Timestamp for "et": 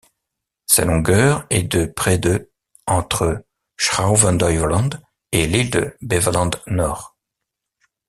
5.31-5.45